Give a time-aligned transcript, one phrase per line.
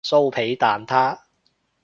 [0.03, 1.19] 酥皮蛋撻